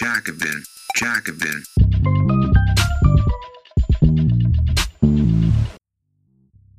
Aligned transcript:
Jacobin, 0.00 0.64
Jacobin. 0.94 1.64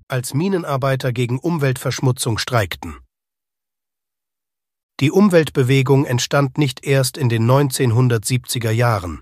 als 0.08 0.34
Minenarbeiter 0.34 1.11
gegen 1.11 1.37
Umweltverschmutzung 1.37 2.37
streikten. 2.37 2.95
Die 5.01 5.11
Umweltbewegung 5.11 6.05
entstand 6.05 6.58
nicht 6.58 6.85
erst 6.85 7.17
in 7.17 7.27
den 7.27 7.45
1970er 7.45 8.71
Jahren. 8.71 9.21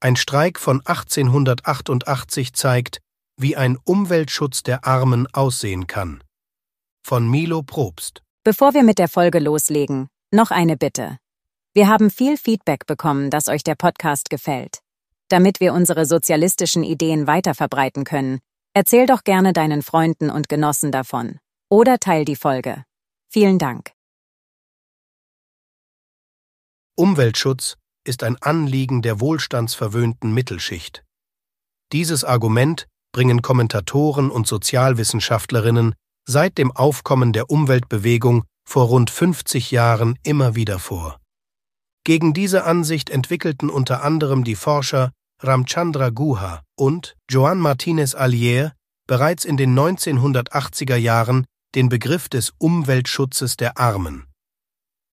Ein 0.00 0.16
Streik 0.16 0.58
von 0.58 0.80
1888 0.86 2.54
zeigt, 2.54 3.00
wie 3.38 3.54
ein 3.54 3.76
Umweltschutz 3.84 4.62
der 4.62 4.86
Armen 4.86 5.26
aussehen 5.34 5.86
kann. 5.86 6.24
Von 7.06 7.30
Milo 7.30 7.62
Probst. 7.62 8.22
Bevor 8.44 8.72
wir 8.72 8.82
mit 8.82 8.98
der 8.98 9.08
Folge 9.08 9.40
loslegen, 9.40 10.08
noch 10.32 10.50
eine 10.50 10.78
Bitte. 10.78 11.18
Wir 11.72 11.86
haben 11.86 12.10
viel 12.10 12.36
Feedback 12.36 12.86
bekommen, 12.86 13.30
dass 13.30 13.46
euch 13.46 13.62
der 13.62 13.76
Podcast 13.76 14.28
gefällt. 14.28 14.80
Damit 15.28 15.60
wir 15.60 15.72
unsere 15.72 16.04
sozialistischen 16.04 16.82
Ideen 16.82 17.28
weiter 17.28 17.54
verbreiten 17.54 18.02
können, 18.02 18.40
erzähl 18.74 19.06
doch 19.06 19.22
gerne 19.22 19.52
deinen 19.52 19.82
Freunden 19.82 20.30
und 20.30 20.48
Genossen 20.48 20.90
davon. 20.90 21.38
Oder 21.70 21.98
teil 21.98 22.24
die 22.24 22.34
Folge. 22.34 22.84
Vielen 23.28 23.60
Dank. 23.60 23.92
Umweltschutz 26.96 27.76
ist 28.04 28.24
ein 28.24 28.36
Anliegen 28.42 29.00
der 29.00 29.20
wohlstandsverwöhnten 29.20 30.34
Mittelschicht. 30.34 31.04
Dieses 31.92 32.24
Argument 32.24 32.88
bringen 33.12 33.42
Kommentatoren 33.42 34.32
und 34.32 34.48
Sozialwissenschaftlerinnen 34.48 35.94
seit 36.28 36.58
dem 36.58 36.72
Aufkommen 36.72 37.32
der 37.32 37.48
Umweltbewegung 37.48 38.42
vor 38.64 38.86
rund 38.86 39.08
50 39.10 39.70
Jahren 39.70 40.18
immer 40.24 40.56
wieder 40.56 40.80
vor. 40.80 41.19
Gegen 42.04 42.32
diese 42.32 42.64
Ansicht 42.64 43.10
entwickelten 43.10 43.68
unter 43.68 44.02
anderem 44.02 44.44
die 44.44 44.54
Forscher 44.54 45.12
Ramchandra 45.40 46.10
Guha 46.10 46.62
und 46.76 47.16
Joan 47.30 47.58
Martinez 47.58 48.14
Allier 48.14 48.72
bereits 49.06 49.44
in 49.44 49.56
den 49.56 49.78
1980er 49.78 50.96
Jahren 50.96 51.44
den 51.74 51.88
Begriff 51.88 52.28
des 52.28 52.52
Umweltschutzes 52.58 53.56
der 53.56 53.78
Armen. 53.78 54.26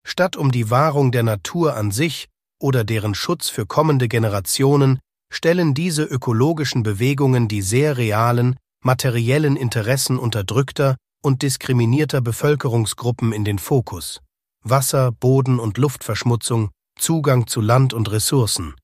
Statt 0.06 0.36
um 0.36 0.52
die 0.52 0.70
Wahrung 0.70 1.12
der 1.12 1.22
Natur 1.22 1.76
an 1.76 1.90
sich 1.90 2.28
oder 2.60 2.84
deren 2.84 3.14
Schutz 3.14 3.48
für 3.48 3.66
kommende 3.66 4.08
Generationen 4.08 4.98
stellen 5.32 5.74
diese 5.74 6.04
ökologischen 6.04 6.82
Bewegungen 6.82 7.48
die 7.48 7.62
sehr 7.62 7.96
realen, 7.96 8.56
materiellen 8.82 9.56
Interessen 9.56 10.18
unterdrückter 10.18 10.96
und 11.22 11.42
diskriminierter 11.42 12.20
Bevölkerungsgruppen 12.20 13.32
in 13.32 13.44
den 13.44 13.58
Fokus. 13.58 14.20
Wasser, 14.64 15.12
Boden 15.12 15.60
und 15.60 15.78
Luftverschmutzung, 15.78 16.70
Zugang 16.98 17.46
zu 17.46 17.60
Land 17.60 17.92
und 17.92 18.10
Ressourcen. 18.10 18.74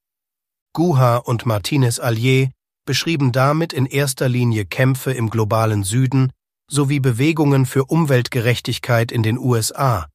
Guha 0.73 1.17
und 1.17 1.47
Martinez 1.47 1.99
Allier 1.99 2.51
beschrieben 2.87 3.33
damit 3.33 3.73
in 3.73 3.87
erster 3.87 4.29
Linie 4.29 4.67
Kämpfe 4.67 5.13
im 5.13 5.31
globalen 5.31 5.83
Süden 5.85 6.33
sowie 6.71 7.01
Bewegungen 7.01 7.67
für 7.67 7.85
Umweltgerechtigkeit 7.87 9.11
in 9.11 9.23
den 9.23 9.39
USA, 9.39 10.07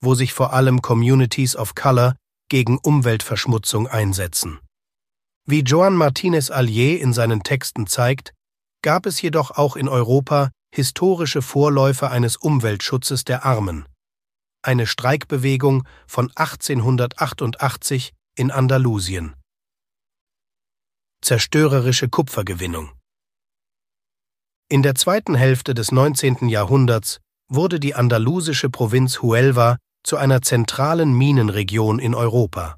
wo 0.00 0.14
sich 0.14 0.32
vor 0.32 0.52
allem 0.52 0.82
Communities 0.82 1.56
of 1.56 1.74
Color 1.74 2.14
gegen 2.48 2.78
Umweltverschmutzung 2.78 3.88
einsetzen. 3.88 4.60
Wie 5.46 5.60
Joan 5.60 5.94
Martinez 5.94 6.50
Allier 6.50 7.00
in 7.00 7.12
seinen 7.12 7.42
Texten 7.42 7.86
zeigt, 7.86 8.32
gab 8.82 9.06
es 9.06 9.20
jedoch 9.20 9.50
auch 9.50 9.76
in 9.76 9.88
Europa 9.88 10.50
historische 10.74 11.42
Vorläufer 11.42 12.10
eines 12.10 12.36
Umweltschutzes 12.36 13.24
der 13.24 13.44
Armen. 13.44 13.86
Eine 14.64 14.86
Streikbewegung 14.86 15.86
von 16.06 16.30
1888 16.34 18.12
in 18.36 18.50
Andalusien 18.50 19.34
zerstörerische 21.24 22.10
Kupfergewinnung. 22.10 22.90
In 24.68 24.82
der 24.82 24.94
zweiten 24.94 25.34
Hälfte 25.34 25.72
des 25.72 25.90
19. 25.90 26.48
Jahrhunderts 26.48 27.20
wurde 27.48 27.80
die 27.80 27.94
andalusische 27.94 28.68
Provinz 28.68 29.22
Huelva 29.22 29.78
zu 30.02 30.18
einer 30.18 30.42
zentralen 30.42 31.16
Minenregion 31.16 31.98
in 31.98 32.14
Europa. 32.14 32.76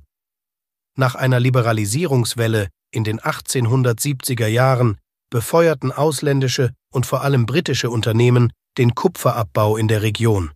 Nach 0.96 1.16
einer 1.16 1.40
Liberalisierungswelle 1.40 2.68
in 2.92 3.02
den 3.02 3.18
1870er 3.20 4.46
Jahren 4.46 4.98
befeuerten 5.28 5.90
ausländische 5.90 6.72
und 6.92 7.04
vor 7.04 7.22
allem 7.22 7.46
britische 7.46 7.90
Unternehmen 7.90 8.52
den 8.78 8.94
Kupferabbau 8.94 9.76
in 9.76 9.88
der 9.88 10.02
Region. 10.02 10.52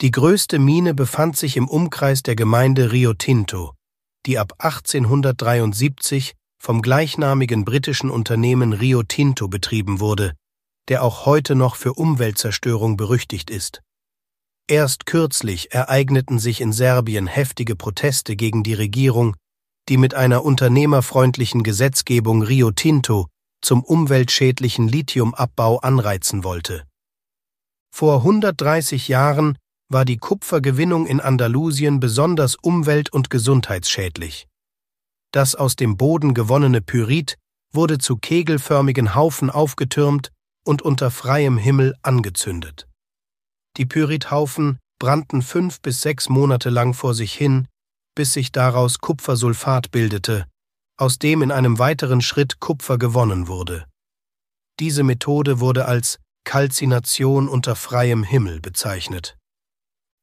Die 0.00 0.12
größte 0.12 0.60
Mine 0.60 0.94
befand 0.94 1.36
sich 1.36 1.56
im 1.56 1.68
Umkreis 1.68 2.22
der 2.22 2.36
Gemeinde 2.36 2.92
Rio 2.92 3.14
Tinto, 3.14 3.74
die 4.26 4.38
ab 4.38 4.52
1873 4.58 6.34
vom 6.62 6.82
gleichnamigen 6.82 7.64
britischen 7.64 8.08
Unternehmen 8.08 8.72
Rio 8.72 9.02
Tinto 9.02 9.48
betrieben 9.48 9.98
wurde, 9.98 10.34
der 10.86 11.02
auch 11.02 11.26
heute 11.26 11.56
noch 11.56 11.74
für 11.74 11.94
Umweltzerstörung 11.94 12.96
berüchtigt 12.96 13.50
ist. 13.50 13.82
Erst 14.68 15.04
kürzlich 15.06 15.72
ereigneten 15.72 16.38
sich 16.38 16.60
in 16.60 16.72
Serbien 16.72 17.26
heftige 17.26 17.74
Proteste 17.74 18.36
gegen 18.36 18.62
die 18.62 18.74
Regierung, 18.74 19.34
die 19.88 19.96
mit 19.96 20.14
einer 20.14 20.44
unternehmerfreundlichen 20.44 21.64
Gesetzgebung 21.64 22.42
Rio 22.42 22.70
Tinto 22.70 23.26
zum 23.62 23.82
umweltschädlichen 23.82 24.86
Lithiumabbau 24.86 25.78
anreizen 25.78 26.44
wollte. 26.44 26.84
Vor 27.90 28.18
130 28.18 29.08
Jahren 29.08 29.58
war 29.88 30.04
die 30.04 30.18
Kupfergewinnung 30.18 31.06
in 31.06 31.20
Andalusien 31.20 32.00
besonders 32.00 32.56
umwelt- 32.56 33.12
und 33.12 33.30
gesundheitsschädlich. 33.30 34.46
Das 35.32 35.54
aus 35.54 35.76
dem 35.76 35.96
Boden 35.96 36.34
gewonnene 36.34 36.80
Pyrit 36.80 37.36
wurde 37.72 37.98
zu 37.98 38.16
kegelförmigen 38.16 39.14
Haufen 39.14 39.50
aufgetürmt 39.50 40.30
und 40.64 40.82
unter 40.82 41.10
freiem 41.10 41.58
Himmel 41.58 41.94
angezündet. 42.02 42.86
Die 43.76 43.86
Pyrithaufen 43.86 44.78
brannten 44.98 45.42
fünf 45.42 45.80
bis 45.80 46.02
sechs 46.02 46.28
Monate 46.28 46.70
lang 46.70 46.94
vor 46.94 47.14
sich 47.14 47.32
hin, 47.32 47.68
bis 48.14 48.32
sich 48.32 48.52
daraus 48.52 48.98
Kupfersulfat 48.98 49.90
bildete, 49.90 50.46
aus 50.98 51.18
dem 51.18 51.42
in 51.42 51.52
einem 51.52 51.78
weiteren 51.78 52.20
Schritt 52.20 52.58
Kupfer 52.58 52.98
gewonnen 52.98 53.46
wurde. 53.48 53.86
Diese 54.80 55.04
Methode 55.04 55.60
wurde 55.60 55.86
als 55.86 56.18
Kalzination 56.44 57.48
unter 57.48 57.76
freiem 57.76 58.24
Himmel 58.24 58.60
bezeichnet. 58.60 59.37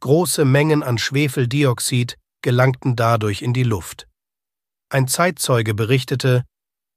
Große 0.02 0.46
Mengen 0.46 0.84
an 0.84 0.98
Schwefeldioxid 0.98 2.18
gelangten 2.42 2.96
dadurch 2.96 3.42
in 3.42 3.54
die 3.54 3.64
Luft. 3.64 4.08
Ein 4.90 5.08
Zeitzeuge 5.08 5.74
berichtete, 5.74 6.44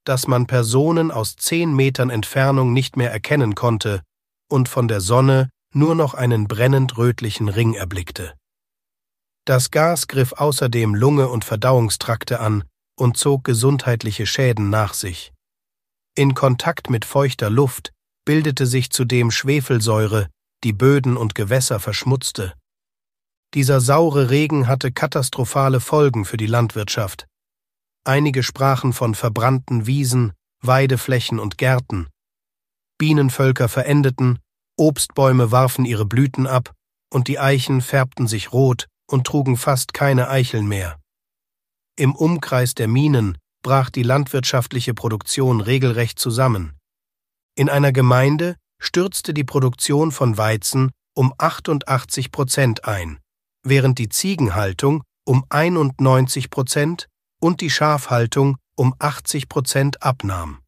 dass 0.05 0.27
man 0.27 0.47
Personen 0.47 1.11
aus 1.11 1.37
zehn 1.37 1.75
Metern 1.75 2.11
Entfernung 2.11 2.73
nicht 2.73 2.97
mehr 2.97 3.11
erkennen 3.11 3.55
konnte 3.55 4.03
und 4.51 4.69
von 4.69 4.89
der 4.89 5.01
Sonne 5.01 5.49
nur 5.75 5.95
noch 5.95 6.15
einen 6.15 6.49
brennend 6.49 6.97
rötlichen 6.97 7.49
Ring 7.49 7.75
erblickte. 7.75 8.35
Das 9.45 9.71
Gas 9.71 10.09
griff 10.09 10.33
außerdem 10.33 10.95
Lunge 10.95 11.29
und 11.29 11.45
Verdauungstrakte 11.45 12.41
an 12.41 12.65
und 12.99 13.17
zog 13.17 13.45
gesundheitliche 13.45 14.27
Schäden 14.27 14.71
nach 14.71 14.93
sich. 14.93 15.33
In 16.15 16.35
Kontakt 16.35 16.91
mit 16.91 17.05
feuchter 17.05 17.49
Luft 17.49 17.93
bildete 18.27 18.67
sich 18.67 18.91
zudem 18.91 19.31
Schwefelsäure, 19.31 20.29
die 20.65 20.73
Böden 20.73 21.17
und 21.17 21.35
Gewässer 21.35 21.81
verschmutzte. 21.81 22.55
Dieser 23.55 23.81
saure 23.81 24.29
Regen 24.29 24.69
hatte 24.69 24.93
katastrophale 24.93 25.81
Folgen 25.81 26.25
für 26.27 26.37
die 26.37 26.47
Landwirtschaft. 26.47 27.27
Einige 28.05 28.43
sprachen 28.43 28.93
von 28.93 29.15
verbrannten 29.15 29.87
Wiesen, 29.87 30.33
Weideflächen 30.63 31.39
und 31.39 31.57
Gärten. 31.57 32.09
Bienenvölker 32.99 33.69
verendeten, 33.69 34.39
Obstbäume 34.77 35.51
warfen 35.51 35.85
ihre 35.85 36.05
Blüten 36.05 36.47
ab, 36.47 36.73
und 37.11 37.29
die 37.29 37.39
Eichen 37.39 37.81
färbten 37.81 38.27
sich 38.27 38.53
rot 38.53 38.87
und 39.11 39.27
trugen 39.27 39.57
fast 39.57 39.95
keine 39.95 40.29
Eicheln 40.29 40.67
mehr. 40.67 40.99
Im 41.97 42.15
Umkreis 42.15 42.75
der 42.75 42.87
Minen 42.87 43.39
brach 43.63 43.89
die 43.89 44.03
landwirtschaftliche 44.03 44.95
Produktion 44.95 45.61
regelrecht 45.61 46.19
zusammen. 46.19 46.77
In 47.57 47.69
einer 47.69 47.93
Gemeinde 47.93 48.57
stürzte 48.79 49.33
die 49.33 49.45
Produktion 49.45 50.13
von 50.13 50.37
Weizen 50.37 50.91
um 51.15 51.35
88 51.39 52.31
Prozent 52.31 52.85
ein, 52.85 53.19
während 53.69 53.99
die 53.99 54.09
Ziegenhaltung 54.09 55.03
um 55.27 55.45
91 55.49 56.51
Prozent 56.51 57.09
und 57.41 57.61
die 57.61 57.71
Schafhaltung 57.71 58.57
um 58.77 58.95
80 58.99 59.49
Prozent 59.49 60.03
abnahm. 60.03 60.61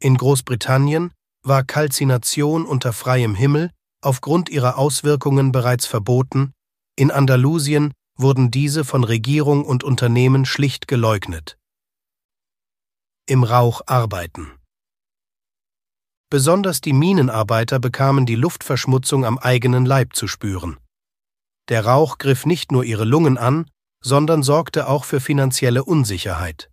In 0.00 0.16
Großbritannien 0.16 1.12
war 1.42 1.64
Kalzination 1.64 2.66
unter 2.66 2.92
freiem 2.92 3.34
Himmel 3.34 3.70
aufgrund 4.02 4.48
ihrer 4.48 4.78
Auswirkungen 4.78 5.52
bereits 5.52 5.86
verboten, 5.86 6.52
in 6.96 7.10
Andalusien 7.10 7.92
wurden 8.16 8.50
diese 8.50 8.84
von 8.84 9.04
Regierung 9.04 9.64
und 9.64 9.84
Unternehmen 9.84 10.44
schlicht 10.44 10.88
geleugnet. 10.88 11.56
Im 13.26 13.44
Rauch 13.44 13.80
arbeiten. 13.86 14.50
Besonders 16.28 16.80
die 16.80 16.92
Minenarbeiter 16.92 17.78
bekamen 17.78 18.26
die 18.26 18.34
Luftverschmutzung 18.34 19.24
am 19.24 19.38
eigenen 19.38 19.86
Leib 19.86 20.14
zu 20.14 20.26
spüren. 20.26 20.78
Der 21.72 21.86
Rauch 21.86 22.18
griff 22.18 22.44
nicht 22.44 22.70
nur 22.70 22.84
ihre 22.84 23.06
Lungen 23.06 23.38
an, 23.38 23.64
sondern 24.04 24.42
sorgte 24.42 24.88
auch 24.88 25.06
für 25.06 25.20
finanzielle 25.20 25.82
Unsicherheit. 25.82 26.68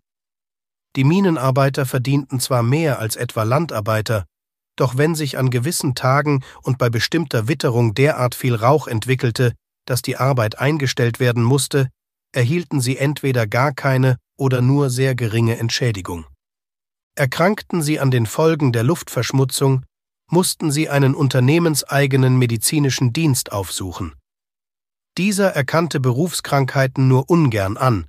Die 0.94 1.04
Minenarbeiter 1.04 1.86
verdienten 1.86 2.38
zwar 2.38 2.62
mehr 2.62 2.98
als 2.98 3.16
etwa 3.16 3.44
Landarbeiter, 3.44 4.26
doch 4.76 4.98
wenn 4.98 5.14
sich 5.14 5.38
an 5.38 5.48
gewissen 5.48 5.94
Tagen 5.94 6.44
und 6.60 6.76
bei 6.76 6.90
bestimmter 6.90 7.48
Witterung 7.48 7.94
derart 7.94 8.34
viel 8.34 8.54
Rauch 8.54 8.88
entwickelte, 8.88 9.54
dass 9.86 10.02
die 10.02 10.18
Arbeit 10.18 10.58
eingestellt 10.58 11.18
werden 11.18 11.44
musste, 11.44 11.88
erhielten 12.32 12.82
sie 12.82 12.98
entweder 12.98 13.46
gar 13.46 13.72
keine 13.72 14.18
oder 14.36 14.60
nur 14.60 14.90
sehr 14.90 15.14
geringe 15.14 15.56
Entschädigung. 15.56 16.26
Erkrankten 17.14 17.80
sie 17.80 18.00
an 18.00 18.10
den 18.10 18.26
Folgen 18.26 18.70
der 18.70 18.82
Luftverschmutzung, 18.82 19.82
mussten 20.28 20.70
sie 20.70 20.90
einen 20.90 21.14
unternehmenseigenen 21.14 22.36
medizinischen 22.36 23.14
Dienst 23.14 23.50
aufsuchen. 23.50 24.12
Dieser 25.20 25.48
erkannte 25.48 26.00
Berufskrankheiten 26.00 27.06
nur 27.06 27.28
ungern 27.28 27.76
an, 27.76 28.08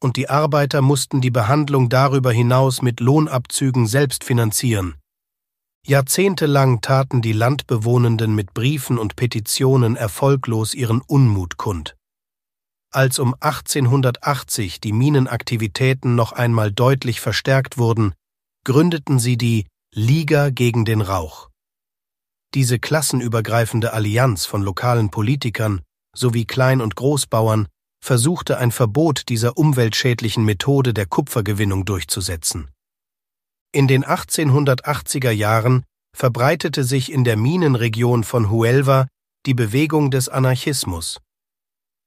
und 0.00 0.16
die 0.16 0.28
Arbeiter 0.28 0.82
mussten 0.82 1.20
die 1.20 1.32
Behandlung 1.32 1.88
darüber 1.88 2.30
hinaus 2.30 2.80
mit 2.80 3.00
Lohnabzügen 3.00 3.88
selbst 3.88 4.22
finanzieren. 4.22 4.94
Jahrzehntelang 5.84 6.80
taten 6.80 7.22
die 7.22 7.32
Landbewohnenden 7.32 8.36
mit 8.36 8.54
Briefen 8.54 8.98
und 8.98 9.16
Petitionen 9.16 9.96
erfolglos 9.96 10.74
ihren 10.74 11.00
Unmut 11.00 11.56
kund. 11.56 11.96
Als 12.92 13.18
um 13.18 13.34
1880 13.40 14.80
die 14.80 14.92
Minenaktivitäten 14.92 16.14
noch 16.14 16.30
einmal 16.30 16.70
deutlich 16.70 17.20
verstärkt 17.20 17.78
wurden, 17.78 18.14
gründeten 18.62 19.18
sie 19.18 19.36
die 19.36 19.66
Liga 19.92 20.50
gegen 20.50 20.84
den 20.84 21.00
Rauch. 21.00 21.50
Diese 22.54 22.78
klassenübergreifende 22.78 23.92
Allianz 23.92 24.46
von 24.46 24.62
lokalen 24.62 25.10
Politikern 25.10 25.80
sowie 26.14 26.44
Klein- 26.44 26.80
und 26.80 26.96
Großbauern 26.96 27.68
versuchte 28.02 28.58
ein 28.58 28.70
Verbot 28.70 29.28
dieser 29.28 29.56
umweltschädlichen 29.56 30.44
Methode 30.44 30.94
der 30.94 31.06
Kupfergewinnung 31.06 31.84
durchzusetzen. 31.84 32.68
In 33.72 33.88
den 33.88 34.04
1880er 34.04 35.30
Jahren 35.30 35.84
verbreitete 36.14 36.84
sich 36.84 37.10
in 37.10 37.24
der 37.24 37.36
Minenregion 37.36 38.22
von 38.22 38.50
Huelva 38.50 39.08
die 39.46 39.54
Bewegung 39.54 40.10
des 40.10 40.28
Anarchismus. 40.28 41.18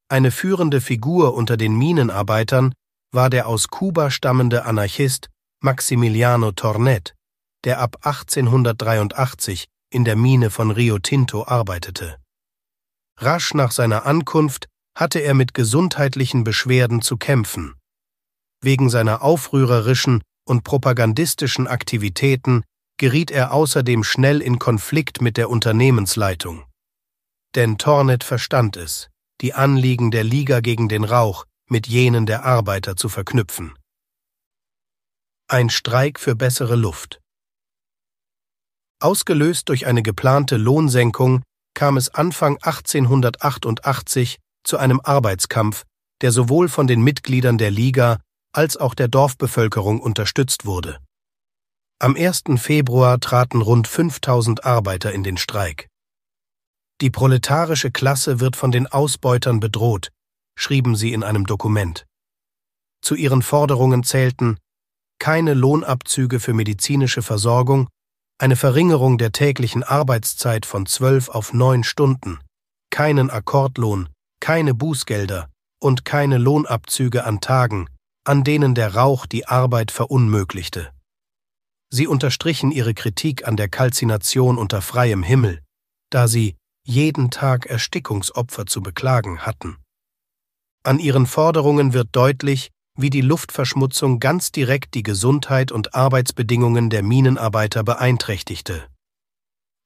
Eine 0.10 0.32
führende 0.32 0.80
Figur 0.80 1.34
unter 1.34 1.58
den 1.58 1.76
Minenarbeitern 1.76 2.74
war 3.12 3.30
der 3.30 3.48
aus 3.48 3.68
Kuba 3.68 4.10
stammende 4.10 4.66
Anarchist 4.66 5.30
Maximiliano 5.62 6.52
Tornet, 6.52 7.16
der 7.66 7.80
ab 7.80 7.98
1883 8.04 9.66
in 9.92 10.06
der 10.06 10.16
Mine 10.16 10.50
von 10.50 10.72
Rio 10.72 11.00
Tinto 11.00 11.46
arbeitete. 11.46 12.18
Rasch 13.20 13.54
nach 13.54 13.72
seiner 13.72 14.06
Ankunft 14.06 14.68
hatte 14.98 15.20
er 15.20 15.34
mit 15.34 15.54
gesundheitlichen 15.54 16.44
Beschwerden 16.44 17.02
zu 17.02 17.18
kämpfen. 17.18 17.76
Wegen 18.62 18.90
seiner 18.90 19.22
aufrührerischen 19.22 20.22
und 20.48 20.64
propagandistischen 20.64 21.68
Aktivitäten 21.68 22.64
geriet 22.98 23.30
er 23.32 23.54
außerdem 23.54 24.04
schnell 24.04 24.42
in 24.42 24.60
Konflikt 24.60 25.22
mit 25.22 25.38
der 25.38 25.50
Unternehmensleitung. 25.50 26.66
Denn 27.56 27.78
Tornet 27.78 28.24
verstand 28.24 28.76
es, 28.78 29.10
die 29.42 29.54
Anliegen 29.54 30.12
der 30.12 30.24
Liga 30.24 30.62
gegen 30.62 30.90
den 30.90 31.04
Rauch 31.04 31.46
mit 31.70 31.88
jenen 31.88 32.26
der 32.26 32.44
Arbeiter 32.44 32.96
zu 32.96 33.10
verknüpfen. 33.10 33.78
Ein 35.48 35.70
Streik 35.70 36.20
für 36.20 36.36
bessere 36.36 36.76
Luft. 36.76 37.22
Ausgelöst 39.00 39.70
durch 39.70 39.86
eine 39.86 40.02
geplante 40.02 40.58
Lohnsenkung 40.58 41.44
kam 41.78 41.96
es 41.96 42.10
Anfang 42.10 42.58
1888 42.64 44.40
zu 44.64 44.78
einem 44.78 45.00
Arbeitskampf, 45.00 45.84
der 46.22 46.32
sowohl 46.32 46.70
von 46.70 46.88
den 46.88 47.04
Mitgliedern 47.04 47.60
der 47.60 47.70
Liga 47.70 48.18
als 48.52 48.78
auch 48.78 48.96
der 48.96 49.08
Dorfbevölkerung 49.08 50.02
unterstützt 50.02 50.66
wurde. 50.66 50.98
Am 52.00 52.16
1. 52.16 52.46
Februar 52.56 53.20
traten 53.20 53.62
rund 53.62 53.88
5000 53.88 54.66
Arbeiter 54.66 55.14
in 55.14 55.24
den 55.24 55.38
Streik. 55.38 55.88
Die 57.00 57.12
proletarische 57.12 57.92
Klasse 57.92 58.40
wird 58.40 58.56
von 58.56 58.72
den 58.72 58.88
Ausbeutern 58.88 59.60
bedroht, 59.60 60.10
schrieben 60.58 60.96
sie 60.96 61.14
in 61.14 61.22
einem 61.22 61.46
Dokument. 61.46 62.08
Zu 63.04 63.14
ihren 63.14 63.44
Forderungen 63.44 64.04
zählten 64.04 64.58
keine 65.20 65.54
Lohnabzüge 65.54 66.40
für 66.40 66.56
medizinische 66.56 67.22
Versorgung, 67.22 67.88
eine 68.38 68.56
Verringerung 68.56 69.18
der 69.18 69.32
täglichen 69.32 69.84
Arbeitszeit 69.84 70.66
von 70.66 70.86
zwölf 70.86 71.30
auf 71.30 71.54
neun 71.54 71.84
Stunden, 71.84 72.40
keinen 72.92 73.30
Akkordlohn, 73.30 74.10
keine 74.40 74.74
Bußgelder 74.74 75.50
und 75.80 76.06
keine 76.06 76.38
Lohnabzüge 76.38 77.24
an 77.24 77.42
Tagen, 77.42 77.88
an 78.26 78.44
denen 78.44 78.76
der 78.76 78.94
Rauch 78.96 79.26
die 79.26 79.48
Arbeit 79.48 79.92
verunmöglichte. 79.92 80.92
Sie 81.90 82.06
unterstrichen 82.06 82.72
ihre 82.72 82.94
Kritik 82.94 83.48
an 83.48 83.56
der 83.56 83.70
Kalzination 83.70 84.58
unter 84.58 84.82
freiem 84.82 85.24
Himmel, 85.24 85.62
da 86.10 86.28
sie 86.28 86.56
jeden 86.86 87.32
Tag 87.32 87.66
Erstickungsopfer 87.66 88.66
zu 88.66 88.82
beklagen 88.82 89.40
hatten. 89.40 89.78
An 90.84 91.00
ihren 91.00 91.26
Forderungen 91.26 91.94
wird 91.94 92.10
deutlich, 92.12 92.70
wie 92.98 93.10
die 93.10 93.22
Luftverschmutzung 93.22 94.20
ganz 94.20 94.52
direkt 94.52 94.96
die 94.96 95.04
Gesundheit 95.04 95.72
und 95.72 95.94
Arbeitsbedingungen 95.96 96.90
der 96.90 97.04
Minenarbeiter 97.04 97.84
beeinträchtigte. 97.84 98.88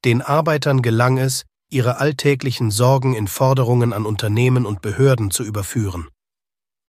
Den 0.03 0.21
Arbeitern 0.21 0.81
gelang 0.81 1.17
es, 1.17 1.45
ihre 1.69 1.97
alltäglichen 1.97 2.71
Sorgen 2.71 3.13
in 3.13 3.27
Forderungen 3.27 3.93
an 3.93 4.05
Unternehmen 4.05 4.65
und 4.65 4.81
Behörden 4.81 5.29
zu 5.29 5.43
überführen. 5.43 6.07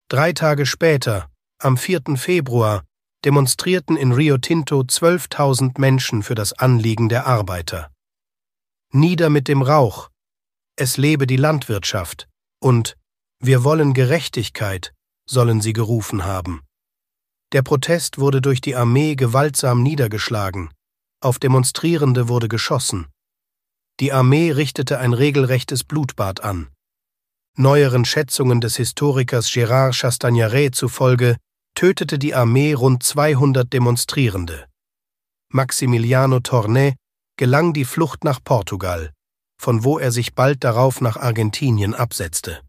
Drei 0.09 0.33
Tage 0.33 0.65
später, 0.65 1.29
am 1.59 1.77
4. 1.77 2.15
Februar, 2.15 2.83
demonstrierten 3.25 3.97
in 3.97 4.11
Rio 4.11 4.37
Tinto 4.37 4.81
12.000 4.81 5.79
Menschen 5.79 6.23
für 6.23 6.35
das 6.35 6.53
Anliegen 6.53 7.09
der 7.09 7.27
Arbeiter. 7.27 7.91
Nieder 8.91 9.29
mit 9.29 9.47
dem 9.47 9.61
Rauch, 9.61 10.09
es 10.75 10.97
lebe 10.97 11.27
die 11.27 11.35
Landwirtschaft 11.35 12.29
und 12.61 12.95
wir 13.41 13.63
wollen 13.63 13.93
Gerechtigkeit, 13.93 14.93
sollen 15.29 15.61
sie 15.61 15.73
gerufen 15.73 16.25
haben. 16.25 16.61
Der 17.51 17.61
Protest 17.61 18.19
wurde 18.19 18.41
durch 18.41 18.61
die 18.61 18.75
Armee 18.75 19.15
gewaltsam 19.15 19.83
niedergeschlagen, 19.83 20.69
auf 21.21 21.39
Demonstrierende 21.39 22.27
wurde 22.27 22.47
geschossen. 22.47 23.07
Die 23.99 24.11
Armee 24.13 24.51
richtete 24.51 24.99
ein 24.99 25.13
regelrechtes 25.13 25.83
Blutbad 25.83 26.41
an. 26.41 26.69
Neueren 27.57 28.05
Schätzungen 28.05 28.61
des 28.61 28.77
Historikers 28.77 29.49
Gérard 29.49 29.93
Chastagnaret 29.93 30.73
zufolge 30.73 31.37
tötete 31.75 32.17
die 32.17 32.33
Armee 32.33 32.73
rund 32.73 33.03
200 33.03 33.71
Demonstrierende. 33.71 34.67
Maximiliano 35.51 36.39
Tornet 36.39 36.95
gelang 37.37 37.73
die 37.73 37.85
Flucht 37.85 38.23
nach 38.23 38.39
Portugal, 38.43 39.11
von 39.59 39.83
wo 39.83 39.99
er 39.99 40.11
sich 40.11 40.35
bald 40.35 40.63
darauf 40.63 41.01
nach 41.01 41.17
Argentinien 41.17 41.93
absetzte. 41.93 42.61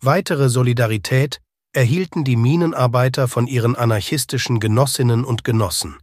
Weitere 0.00 0.48
Solidarität 0.48 1.40
erhielten 1.72 2.24
die 2.24 2.36
Minenarbeiter 2.36 3.28
von 3.28 3.46
ihren 3.46 3.76
anarchistischen 3.76 4.58
Genossinnen 4.58 5.24
und 5.24 5.44
Genossen. 5.44 5.98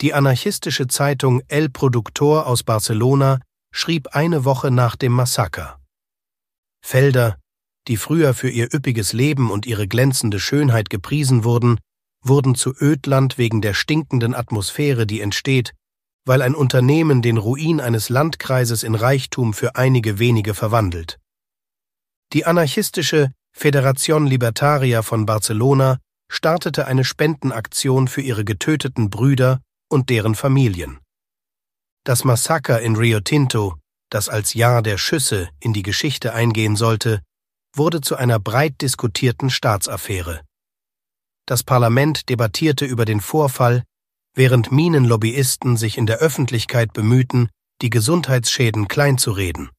Die 0.00 0.14
anarchistische 0.14 0.86
Zeitung 0.86 1.42
El 1.48 1.70
Productor 1.70 2.46
aus 2.46 2.62
Barcelona 2.62 3.40
schrieb 3.72 4.08
eine 4.14 4.44
Woche 4.44 4.70
nach 4.70 4.94
dem 4.94 5.12
Massaker. 5.12 5.80
Felder, 6.84 7.38
die 7.88 7.96
früher 7.96 8.34
für 8.34 8.50
ihr 8.50 8.72
üppiges 8.72 9.12
Leben 9.12 9.50
und 9.50 9.66
ihre 9.66 9.88
glänzende 9.88 10.38
Schönheit 10.38 10.90
gepriesen 10.90 11.42
wurden, 11.44 11.80
wurden 12.22 12.54
zu 12.54 12.74
Ödland 12.78 13.38
wegen 13.38 13.62
der 13.62 13.74
stinkenden 13.74 14.34
Atmosphäre, 14.34 15.06
die 15.06 15.20
entsteht, 15.20 15.74
weil 16.26 16.42
ein 16.42 16.54
Unternehmen 16.54 17.22
den 17.22 17.38
Ruin 17.38 17.80
eines 17.80 18.10
Landkreises 18.10 18.82
in 18.82 18.94
Reichtum 18.94 19.54
für 19.54 19.76
einige 19.76 20.18
wenige 20.18 20.52
verwandelt. 20.52 21.18
Die 22.34 22.44
anarchistische 22.44 23.32
Federación 23.58 24.28
Libertaria 24.28 25.02
von 25.02 25.26
Barcelona 25.26 25.98
startete 26.30 26.86
eine 26.86 27.02
Spendenaktion 27.02 28.06
für 28.06 28.20
ihre 28.20 28.44
getöteten 28.44 29.10
Brüder 29.10 29.60
und 29.90 30.10
deren 30.10 30.36
Familien. 30.36 31.00
Das 32.04 32.22
Massaker 32.22 32.80
in 32.80 32.94
Rio 32.94 33.18
Tinto, 33.18 33.76
das 34.10 34.28
als 34.28 34.54
Jahr 34.54 34.80
der 34.80 34.96
Schüsse 34.96 35.48
in 35.58 35.72
die 35.72 35.82
Geschichte 35.82 36.34
eingehen 36.34 36.76
sollte, 36.76 37.20
wurde 37.74 38.00
zu 38.00 38.14
einer 38.14 38.38
breit 38.38 38.80
diskutierten 38.80 39.50
Staatsaffäre. 39.50 40.42
Das 41.44 41.64
Parlament 41.64 42.28
debattierte 42.28 42.84
über 42.84 43.06
den 43.06 43.20
Vorfall, 43.20 43.82
während 44.36 44.70
Minenlobbyisten 44.70 45.76
sich 45.76 45.98
in 45.98 46.06
der 46.06 46.18
Öffentlichkeit 46.18 46.92
bemühten, 46.92 47.48
die 47.82 47.90
Gesundheitsschäden 47.90 48.86
kleinzureden. 48.86 49.70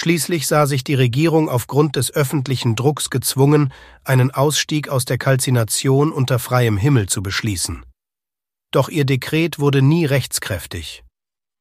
Schließlich 0.00 0.46
sah 0.46 0.66
sich 0.66 0.84
die 0.84 0.94
Regierung 0.94 1.48
aufgrund 1.48 1.96
des 1.96 2.14
öffentlichen 2.14 2.76
Drucks 2.76 3.10
gezwungen, 3.10 3.72
einen 4.04 4.30
Ausstieg 4.30 4.88
aus 4.88 5.04
der 5.06 5.18
Kalzination 5.18 6.12
unter 6.12 6.38
freiem 6.38 6.76
Himmel 6.76 7.08
zu 7.08 7.20
beschließen. 7.20 7.84
Doch 8.70 8.90
ihr 8.90 9.04
Dekret 9.04 9.58
wurde 9.58 9.82
nie 9.82 10.04
rechtskräftig. 10.04 11.02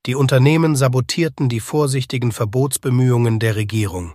Die 0.05 0.13
Unternehmen 0.13 0.75
sabotierten 0.75 1.49
die 1.49 1.59
vorsichtigen 1.59 2.31
Verbotsbemühungen 2.31 3.39
der 3.39 3.55
Regierung. 3.55 4.13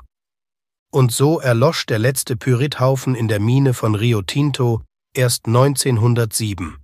Und 0.93 1.11
so 1.11 1.41
erlosch 1.41 1.85
der 1.87 1.99
letzte 1.99 2.37
Pyrithaufen 2.37 3.17
in 3.17 3.27
der 3.27 3.41
Mine 3.41 3.75
von 3.75 3.97
Rio 3.97 4.23
Tinto 4.23 4.83
erst 5.17 5.49
1907. 5.49 6.77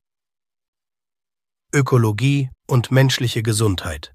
Ökologie 1.73 2.51
und 2.67 2.91
menschliche 2.91 3.45
Gesundheit 3.45 4.13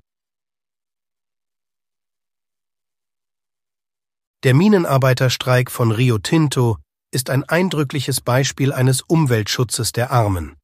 Der 4.43 4.53
Minenarbeiterstreik 4.53 5.71
von 5.71 5.93
Rio 5.93 6.17
Tinto 6.17 6.77
ist 7.13 7.29
ein 7.29 7.45
eindrückliches 7.45 8.19
Beispiel 8.19 8.73
eines 8.73 9.01
Umweltschutzes 9.01 9.93
der 9.93 10.11
Armen. 10.11 10.57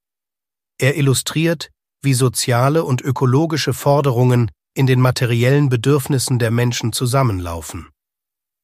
Er 0.78 0.98
illustriert, 0.98 1.70
wie 2.02 2.14
soziale 2.14 2.84
und 2.84 3.00
ökologische 3.00 3.74
Forderungen 3.74 4.52
in 4.76 4.86
den 4.86 5.00
materiellen 5.00 5.70
Bedürfnissen 5.70 6.40
der 6.40 6.52
Menschen 6.52 6.92
zusammenlaufen. 6.92 7.88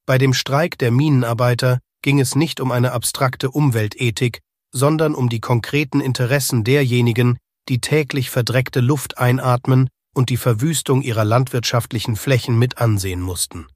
Bei 0.05 0.17
dem 0.17 0.33
Streik 0.33 0.77
der 0.77 0.91
Minenarbeiter 0.91 1.79
ging 2.01 2.19
es 2.19 2.35
nicht 2.35 2.59
um 2.59 2.73
eine 2.73 2.91
abstrakte 2.91 3.49
Umweltethik, 3.49 4.41
sondern 4.73 5.15
um 5.15 5.29
die 5.29 5.39
konkreten 5.39 6.01
Interessen 6.01 6.65
derjenigen, 6.65 7.37
die 7.69 7.79
täglich 7.79 8.29
verdreckte 8.29 8.81
Luft 8.81 9.17
einatmen 9.17 9.87
und 10.13 10.29
die 10.29 10.37
Verwüstung 10.37 11.01
ihrer 11.01 11.23
landwirtschaftlichen 11.23 12.17
Flächen 12.17 12.59
mit 12.59 12.79
ansehen 12.79 13.21
mussten. 13.21 13.67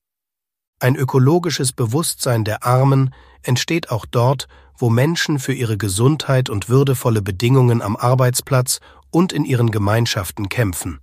Ein 0.79 0.95
ökologisches 0.95 1.73
Bewusstsein 1.73 2.45
der 2.45 2.65
Armen 2.65 3.13
entsteht 3.43 3.91
auch 3.91 4.05
dort, 4.05 4.47
wo 4.77 4.89
Menschen 4.89 5.37
für 5.37 5.53
ihre 5.53 5.77
Gesundheit 5.77 6.49
und 6.49 6.69
würdevolle 6.69 7.21
Bedingungen 7.21 7.81
am 7.81 7.97
Arbeitsplatz 7.97 8.79
und 9.11 9.33
in 9.33 9.43
ihren 9.43 9.71
Gemeinschaften 9.71 10.47
kämpfen. 10.47 10.99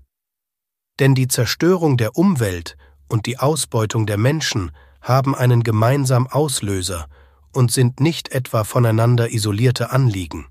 Denn 0.99 1.15
die 1.15 1.29
Zerstörung 1.29 1.99
der 1.99 2.17
Umwelt 2.17 2.77
und 3.09 3.27
die 3.27 3.39
Ausbeutung 3.39 4.07
der 4.07 4.17
Menschen 4.17 4.73
haben 5.03 5.35
einen 5.35 5.63
gemeinsamen 5.63 6.27
Auslöser 6.27 7.07
und 7.53 7.71
sind 7.71 8.01
nicht 8.01 8.31
etwa 8.31 8.65
voneinander 8.65 9.31
isolierte 9.31 9.91
Anliegen. 9.91 10.47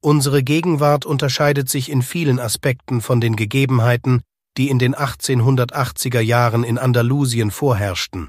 Unsere 0.00 0.42
Gegenwart 0.42 1.06
unterscheidet 1.06 1.68
sich 1.68 1.90
in 1.90 2.02
vielen 2.02 2.38
Aspekten 2.38 3.00
von 3.00 3.20
den 3.20 3.36
Gegebenheiten, 3.36 4.20
die 4.58 4.68
in 4.68 4.78
den 4.80 4.94
1880er 4.94 6.20
Jahren 6.20 6.64
in 6.64 6.78
Andalusien 6.78 7.50
vorherrschten. 7.52 8.28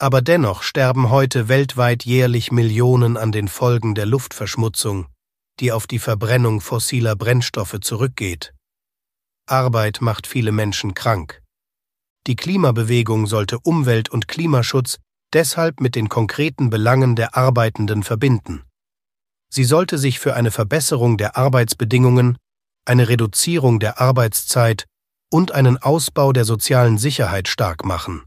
Aber 0.00 0.22
dennoch 0.22 0.62
sterben 0.62 1.10
heute 1.10 1.48
weltweit 1.48 2.04
jährlich 2.04 2.50
Millionen 2.50 3.16
an 3.16 3.30
den 3.30 3.48
Folgen 3.48 3.94
der 3.94 4.06
Luftverschmutzung, 4.06 5.06
die 5.60 5.70
auf 5.70 5.86
die 5.86 5.98
Verbrennung 5.98 6.60
fossiler 6.60 7.14
Brennstoffe 7.14 7.78
zurückgeht. 7.80 8.54
Arbeit 9.46 10.00
macht 10.00 10.26
viele 10.26 10.52
Menschen 10.52 10.94
krank. 10.94 11.42
Die 12.26 12.36
Klimabewegung 12.36 13.26
sollte 13.26 13.58
Umwelt- 13.58 14.08
und 14.08 14.28
Klimaschutz 14.28 14.98
deshalb 15.34 15.80
mit 15.80 15.94
den 15.94 16.08
konkreten 16.08 16.70
Belangen 16.70 17.16
der 17.16 17.36
Arbeitenden 17.36 18.02
verbinden. 18.02 18.62
Sie 19.50 19.64
sollte 19.64 19.98
sich 19.98 20.20
für 20.20 20.34
eine 20.34 20.50
Verbesserung 20.50 21.18
der 21.18 21.36
Arbeitsbedingungen, 21.36 22.38
eine 22.86 23.08
Reduzierung 23.08 23.78
der 23.78 24.00
Arbeitszeit 24.00 24.86
und 25.30 25.52
einen 25.52 25.78
Ausbau 25.78 26.32
der 26.32 26.44
sozialen 26.44 26.98
Sicherheit 26.98 27.48
stark 27.48 27.84
machen. 27.84 28.22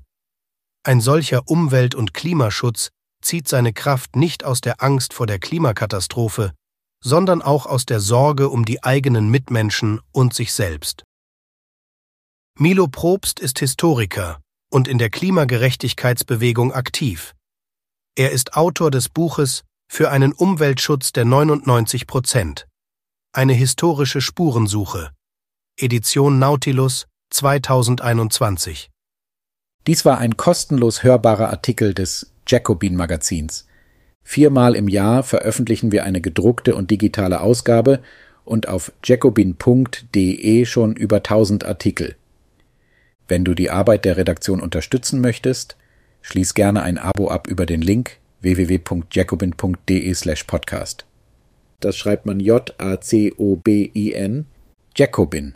Ein 0.83 1.01
solcher 1.01 1.47
Umwelt- 1.47 1.95
und 1.95 2.13
Klimaschutz 2.13 2.89
zieht 3.21 3.47
seine 3.47 3.73
Kraft 3.73 4.15
nicht 4.15 4.43
aus 4.43 4.61
der 4.61 4.81
Angst 4.81 5.13
vor 5.13 5.27
der 5.27 5.39
Klimakatastrophe, 5.39 6.53
sondern 7.03 7.41
auch 7.41 7.65
aus 7.65 7.85
der 7.85 7.99
Sorge 7.99 8.49
um 8.49 8.65
die 8.65 8.83
eigenen 8.83 9.29
Mitmenschen 9.29 10.01
und 10.11 10.33
sich 10.33 10.53
selbst. 10.53 11.03
Milo 12.57 12.87
Probst 12.87 13.39
ist 13.39 13.59
Historiker 13.59 14.41
und 14.71 14.87
in 14.87 14.97
der 14.97 15.09
Klimagerechtigkeitsbewegung 15.09 16.73
aktiv. 16.73 17.33
Er 18.15 18.31
ist 18.31 18.53
Autor 18.55 18.91
des 18.91 19.09
Buches 19.09 19.63
Für 19.91 20.09
einen 20.11 20.31
Umweltschutz 20.31 21.11
der 21.11 21.25
99 21.25 22.07
Prozent. 22.07 22.67
Eine 23.33 23.53
historische 23.53 24.21
Spurensuche, 24.21 25.11
Edition 25.81 26.37
Nautilus 26.37 27.07
2021. 27.31 28.91
Dies 29.87 30.05
war 30.05 30.19
ein 30.19 30.37
kostenlos 30.37 31.01
hörbarer 31.01 31.49
Artikel 31.49 31.95
des 31.95 32.31
Jacobin 32.45 32.95
Magazins. 32.95 33.65
Viermal 34.21 34.75
im 34.75 34.87
Jahr 34.87 35.23
veröffentlichen 35.23 35.91
wir 35.91 36.03
eine 36.03 36.21
gedruckte 36.21 36.75
und 36.75 36.91
digitale 36.91 37.41
Ausgabe 37.41 38.03
und 38.45 38.67
auf 38.67 38.91
jacobin.de 39.03 40.65
schon 40.65 40.95
über 40.95 41.15
1000 41.17 41.65
Artikel. 41.65 42.15
Wenn 43.27 43.43
du 43.43 43.55
die 43.55 43.71
Arbeit 43.71 44.05
der 44.05 44.17
Redaktion 44.17 44.61
unterstützen 44.61 45.19
möchtest, 45.19 45.77
schließ 46.21 46.53
gerne 46.53 46.83
ein 46.83 46.99
Abo 46.99 47.29
ab 47.29 47.47
über 47.47 47.65
den 47.65 47.81
Link 47.81 48.19
www.jacobin.de/podcast. 48.41 51.05
Das 51.79 51.97
schreibt 51.97 52.27
man 52.27 52.39
J 52.39 52.71
A 52.79 53.01
C 53.01 53.33
O 53.35 53.55
B 53.55 53.89
I 53.95 54.13
N 54.13 54.45
Jacobin. 54.95 55.55